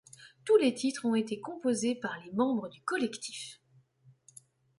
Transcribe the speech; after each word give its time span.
Tous 0.45 0.57
les 0.57 0.73
titres 0.73 1.05
ont 1.05 1.13
été 1.13 1.39
composés 1.39 1.93
par 1.93 2.17
les 2.25 2.31
membres 2.31 2.69
du 2.69 2.81
collectif. 2.81 3.61